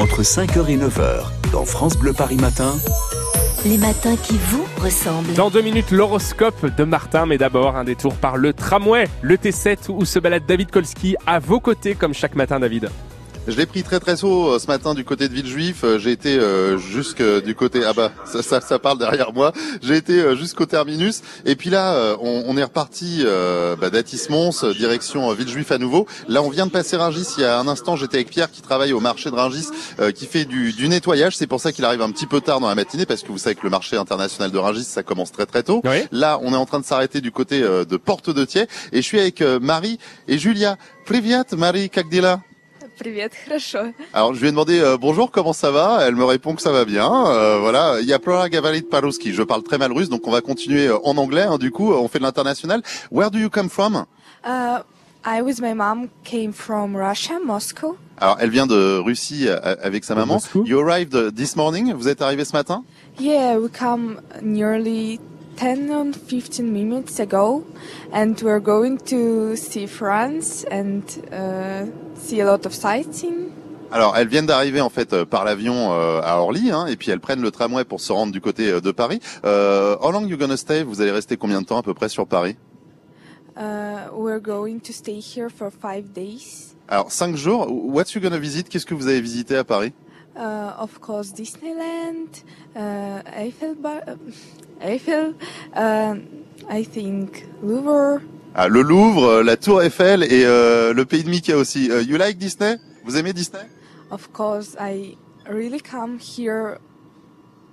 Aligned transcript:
entre 0.00 0.22
5h 0.22 0.66
et 0.68 0.78
9h 0.78 1.52
dans 1.52 1.66
France 1.66 1.98
Bleu 1.98 2.14
Paris 2.14 2.36
Matin. 2.36 2.72
Les 3.66 3.76
matins 3.76 4.16
qui 4.16 4.38
vous 4.38 4.64
ressemblent. 4.82 5.34
Dans 5.34 5.50
deux 5.50 5.60
minutes, 5.60 5.90
l'horoscope 5.90 6.74
de 6.74 6.84
Martin, 6.84 7.26
mais 7.26 7.36
d'abord 7.36 7.76
un 7.76 7.84
détour 7.84 8.14
par 8.14 8.38
le 8.38 8.54
tramway, 8.54 9.06
le 9.20 9.36
T7 9.36 9.90
où 9.90 10.06
se 10.06 10.18
balade 10.18 10.44
David 10.46 10.70
Kolski 10.70 11.16
à 11.26 11.38
vos 11.38 11.60
côtés 11.60 11.94
comme 11.94 12.14
chaque 12.14 12.34
matin 12.34 12.60
David. 12.60 12.88
Je 13.48 13.56
l'ai 13.56 13.66
pris 13.66 13.82
très 13.82 13.98
très 13.98 14.16
tôt 14.16 14.48
euh, 14.52 14.58
ce 14.58 14.66
matin 14.66 14.94
du 14.94 15.02
côté 15.04 15.26
de 15.28 15.34
Villejuif. 15.34 15.82
Euh, 15.82 15.98
J'ai 15.98 16.12
été 16.12 16.38
euh, 16.38 16.76
jusque 16.78 17.22
du 17.42 17.54
côté 17.54 17.80
ah 17.84 17.92
bah 17.94 18.12
ça, 18.24 18.42
ça, 18.42 18.60
ça 18.60 18.78
parle 18.78 18.98
derrière 18.98 19.32
moi. 19.32 19.52
J'ai 19.82 19.96
été 19.96 20.36
jusqu'au 20.36 20.66
terminus 20.66 21.22
et 21.46 21.56
puis 21.56 21.70
là 21.70 22.16
on, 22.20 22.44
on 22.46 22.56
est 22.56 22.62
reparti 22.62 23.22
euh, 23.24 23.74
bah, 23.76 23.90
d'Atis-Mons 23.90 24.64
direction 24.76 25.32
Villejuif 25.32 25.72
à 25.72 25.78
nouveau. 25.78 26.06
Là 26.28 26.42
on 26.42 26.50
vient 26.50 26.66
de 26.66 26.70
passer 26.70 26.96
Ringis. 26.96 27.26
Il 27.38 27.42
y 27.42 27.44
a 27.46 27.58
un 27.58 27.66
instant 27.66 27.96
j'étais 27.96 28.18
avec 28.18 28.28
Pierre 28.28 28.50
qui 28.50 28.60
travaille 28.60 28.92
au 28.92 29.00
marché 29.00 29.30
de 29.30 29.34
Ringis 29.34 29.68
euh, 30.00 30.12
qui 30.12 30.26
fait 30.26 30.44
du, 30.44 30.72
du 30.72 30.88
nettoyage. 30.88 31.36
C'est 31.36 31.46
pour 31.48 31.60
ça 31.60 31.72
qu'il 31.72 31.84
arrive 31.86 32.02
un 32.02 32.10
petit 32.12 32.26
peu 32.26 32.40
tard 32.42 32.60
dans 32.60 32.68
la 32.68 32.74
matinée 32.74 33.06
parce 33.06 33.22
que 33.22 33.28
vous 33.28 33.38
savez 33.38 33.56
que 33.56 33.64
le 33.64 33.70
marché 33.70 33.96
international 33.96 34.50
de 34.52 34.58
Ringis 34.58 34.84
ça 34.84 35.02
commence 35.02 35.32
très 35.32 35.46
très 35.46 35.62
tôt. 35.62 35.80
Oui. 35.84 36.04
Là 36.12 36.38
on 36.42 36.52
est 36.52 36.56
en 36.56 36.66
train 36.66 36.78
de 36.78 36.84
s'arrêter 36.84 37.20
du 37.20 37.32
côté 37.32 37.60
de 37.62 37.96
Porte 37.96 38.30
de 38.30 38.44
Thiers 38.44 38.66
et 38.92 38.98
je 38.98 39.06
suis 39.06 39.18
avec 39.18 39.40
Marie 39.40 39.98
et 40.28 40.38
Julia. 40.38 40.76
Priviat 41.06 41.44
Marie 41.56 41.90
Kagdila. 41.90 42.40
Привет, 42.99 43.33
хорошо. 43.33 43.93
Alors 44.13 44.33
je 44.33 44.39
lui 44.41 44.47
ai 44.47 44.51
demandé 44.51 44.79
euh, 44.79 44.97
bonjour 44.97 45.31
comment 45.31 45.53
ça 45.53 45.71
va, 45.71 45.99
elle 46.07 46.15
me 46.15 46.23
répond 46.23 46.55
que 46.55 46.61
ça 46.61 46.71
va 46.71 46.85
bien. 46.85 47.09
Euh, 47.27 47.59
voilà, 47.59 47.97
il 48.01 48.07
y 48.07 48.13
a 48.13 48.19
Plora 48.19 48.47
Gavarit 48.49 48.83
Paruski. 48.83 49.33
Je 49.33 49.43
parle 49.43 49.63
très 49.63 49.77
mal 49.77 49.91
russe 49.91 50.09
donc 50.09 50.27
on 50.27 50.31
va 50.31 50.41
continuer 50.41 50.87
euh, 50.87 50.97
en 51.03 51.17
anglais. 51.17 51.41
hein, 51.43 51.57
du 51.57 51.71
coup, 51.71 51.93
on 51.93 52.07
fait 52.07 52.19
de 52.19 52.23
l'international. 52.23 52.81
Where 53.11 53.29
do 53.31 53.37
you 53.39 53.49
come 53.49 53.69
from 53.69 54.05
Uh, 54.45 54.79
I 55.25 55.41
with 55.41 55.59
my 55.59 55.73
mom 55.73 56.09
came 56.23 56.53
from 56.53 56.95
Russia, 56.95 57.39
Moscow. 57.43 57.97
Alors 58.19 58.37
elle 58.39 58.51
vient 58.51 58.67
de 58.67 58.97
Russie 58.99 59.47
euh, 59.47 59.75
avec 59.81 60.03
sa 60.03 60.13
De 60.13 60.19
maman. 60.19 60.35
Moscou. 60.35 60.63
You 60.65 60.79
arrived 60.79 61.35
this 61.35 61.55
morning. 61.55 61.93
Vous 61.93 62.07
êtes 62.07 62.21
arrivé 62.21 62.45
ce 62.45 62.53
matin 62.53 62.83
Yeah, 63.19 63.57
we 63.57 63.69
come 63.71 64.19
nearly 64.41 65.19
10 65.60 65.90
or 65.90 66.06
15 66.14 66.72
minutes 66.72 67.20
ago, 67.20 67.62
and 68.14 68.34
we're 68.42 68.60
going 68.60 68.96
to 68.96 69.54
see 69.56 69.86
France 69.86 70.64
and 70.70 71.02
uh, 71.30 71.84
see 72.14 72.40
a 72.40 72.46
lot 72.46 72.64
of 72.64 72.72
sightseeing. 72.72 73.52
Alors 73.92 74.16
elles 74.16 74.28
viennent 74.28 74.46
d'arriver 74.46 74.80
en 74.80 74.88
fait 74.88 75.12
euh, 75.12 75.26
par 75.26 75.44
l'avion 75.44 75.92
euh, 75.92 76.22
à 76.22 76.36
Orly 76.40 76.70
hein, 76.70 76.86
et 76.86 76.96
puis 76.96 77.10
elles 77.10 77.20
prennent 77.20 77.42
le 77.42 77.50
tramway 77.50 77.84
pour 77.84 78.00
se 78.00 78.10
rendre 78.12 78.32
du 78.32 78.40
côté 78.40 78.70
euh, 78.70 78.80
de 78.80 78.90
Paris. 78.92 79.20
Euh, 79.44 79.96
how 80.00 80.10
long 80.12 80.26
you 80.26 80.38
gonna 80.38 80.56
stay? 80.56 80.82
Vous 80.82 81.02
allez 81.02 81.10
rester 81.10 81.36
combien 81.36 81.60
de 81.60 81.66
temps 81.66 81.76
à 81.78 81.82
peu 81.82 81.92
près 81.92 82.08
sur 82.08 82.26
Paris? 82.26 82.56
Uh, 83.56 84.08
we're 84.14 84.40
going 84.40 84.78
to 84.78 84.92
stay 84.92 85.18
here 85.20 85.50
for 85.50 85.70
five 85.70 86.12
days. 86.14 86.74
Alors 86.88 87.12
cinq 87.12 87.36
jours. 87.36 87.66
What 87.68 88.14
you 88.14 88.20
gonna 88.22 88.38
visit? 88.38 88.68
Qu'est-ce 88.68 88.86
que 88.86 88.94
vous 88.94 89.08
avez 89.08 89.20
visité 89.20 89.56
à 89.56 89.64
Paris? 89.64 89.92
Uh, 90.36 90.70
of 90.80 91.00
course, 91.00 91.34
Disneyland, 91.34 92.44
uh, 92.76 93.20
Eiffel, 93.36 93.74
Bar- 93.74 94.02
uh, 94.06 94.14
Eiffel, 94.80 95.34
uh, 95.76 96.14
I 96.68 96.84
think 96.84 97.46
Louvre. 97.62 98.20
Ah, 98.54 98.68
le 98.68 98.82
Louvre, 98.82 99.24
euh, 99.24 99.42
la 99.42 99.56
Tour 99.56 99.82
Eiffel 99.82 100.24
et 100.24 100.44
euh, 100.44 100.92
le 100.92 101.04
pays 101.04 101.22
de 101.22 101.30
Mickey 101.30 101.54
aussi. 101.54 101.90
Euh, 101.90 102.02
you 102.02 102.16
like 102.16 102.38
Disney? 102.38 102.78
Vous 103.04 103.16
aimez 103.16 103.32
Disney? 103.32 103.60
Of 104.10 104.32
course, 104.32 104.76
I 104.80 105.16
really 105.48 105.80
come 105.80 106.18
here 106.18 106.78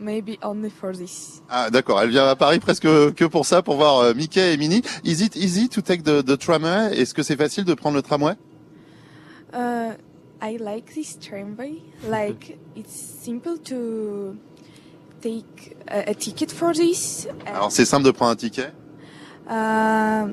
maybe 0.00 0.38
only 0.42 0.70
for 0.70 0.92
this. 0.92 1.42
Ah 1.48 1.70
d'accord, 1.70 2.00
elle 2.02 2.10
vient 2.10 2.26
à 2.26 2.34
Paris 2.34 2.58
presque 2.58 2.82
que 2.82 3.24
pour 3.24 3.46
ça, 3.46 3.62
pour 3.62 3.76
voir 3.76 3.98
euh, 3.98 4.14
Mickey 4.14 4.54
et 4.54 4.56
Minnie. 4.56 4.82
Is 5.04 5.22
it 5.22 5.36
easy 5.36 5.68
to 5.68 5.80
take 5.80 6.02
the, 6.02 6.24
the 6.24 6.36
tramway? 6.36 6.98
Est-ce 6.98 7.14
que 7.14 7.22
c'est 7.22 7.36
facile 7.36 7.64
de 7.64 7.74
prendre 7.74 7.96
le 7.96 8.02
tramway? 8.02 8.34
Uh, 9.52 9.92
I 10.42 10.56
like 10.58 10.92
this 10.92 11.16
tramway. 11.18 11.82
Like 12.08 12.58
it's 12.74 12.94
simple 12.94 13.56
to 13.66 14.36
take 15.24 15.74
a, 15.88 16.10
a 16.10 16.14
ticket 16.14 16.50
for 16.52 16.72
this? 16.72 17.26
Alors 17.46 17.72
c'est 17.72 17.84
simple 17.86 18.04
de 18.04 18.10
prendre 18.10 18.32
un 18.32 18.36
ticket. 18.36 18.70
Uh, 19.50 20.28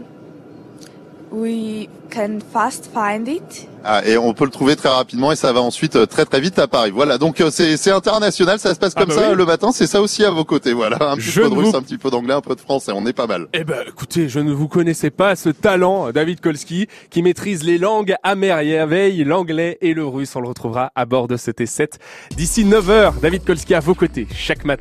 we 1.31 1.87
can 2.13 2.39
fast 2.51 2.89
find 2.93 3.27
it. 3.27 3.67
Ah, 3.83 4.05
et 4.05 4.15
on 4.15 4.33
peut 4.35 4.43
le 4.45 4.51
trouver 4.51 4.75
très 4.75 4.89
rapidement 4.89 5.31
et 5.31 5.35
ça 5.35 5.51
va 5.53 5.61
ensuite 5.61 5.95
euh, 5.95 6.05
très 6.05 6.25
très 6.25 6.39
vite 6.39 6.59
à 6.59 6.67
Paris. 6.67 6.91
Voilà, 6.91 7.17
donc 7.17 7.41
euh, 7.41 7.49
c'est 7.49 7.77
c'est 7.77 7.89
international, 7.89 8.59
ça 8.59 8.75
se 8.75 8.79
passe 8.79 8.93
Ah 8.95 8.99
comme 8.99 9.09
bah 9.09 9.15
ça 9.21 9.29
oui. 9.31 9.35
le 9.35 9.45
matin, 9.45 9.71
c'est 9.71 9.87
ça 9.87 10.01
aussi 10.01 10.23
à 10.23 10.29
vos 10.29 10.43
côtés. 10.45 10.73
Voilà, 10.73 10.97
un 11.11 11.15
petit 11.15 11.31
Je 11.31 11.41
peu 11.41 11.49
de 11.49 11.55
russe, 11.55 11.69
vous- 11.69 11.75
un 11.77 11.81
petit 11.81 11.97
peu 11.97 12.11
d'anglais, 12.11 12.33
un 12.35 12.41
peu 12.41 12.53
de 12.53 12.59
français, 12.61 12.91
on 12.93 13.05
est 13.07 13.13
pas 13.13 13.25
mal. 13.27 13.47
Eh 13.53 13.63
ben, 13.63 13.77
écoutez, 13.87 14.29
je 14.29 14.39
ne 14.39 14.51
vous 14.53 14.67
connaissais 14.67 15.09
pas 15.09 15.35
ce 15.35 15.49
talent, 15.49 16.11
David 16.11 16.41
Kolski, 16.41 16.87
qui 17.09 17.23
maîtrise 17.23 17.63
les 17.63 17.79
langues 17.79 18.13
à 18.21 18.35
merveille, 18.35 19.23
l'anglais 19.23 19.77
et 19.81 19.93
le 19.95 20.05
russe. 20.05 20.35
On 20.35 20.41
le 20.41 20.49
retrouvera 20.49 20.91
à 20.95 21.05
bord 21.05 21.27
de 21.27 21.37
ce 21.37 21.49
T7 21.49 21.93
d'ici 22.37 22.63
9h. 22.65 23.19
David 23.19 23.43
Kolski 23.45 23.73
à 23.73 23.79
vos 23.79 23.95
côtés, 23.95 24.27
chaque 24.35 24.63
matin. 24.63 24.79